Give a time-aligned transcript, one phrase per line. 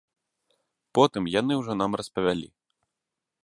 [0.97, 2.47] Потым яны ўжо нам распавялі.